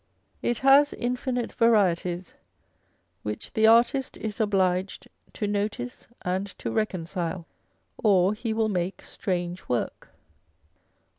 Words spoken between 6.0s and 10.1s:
and to reconcile, or he will make strange work.